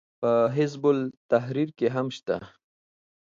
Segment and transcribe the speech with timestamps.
[0.21, 2.37] په حزب التحریر کې هم شته.